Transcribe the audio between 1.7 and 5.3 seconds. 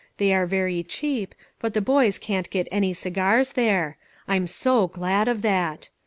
the boys can't get any cigars there; Fm so glad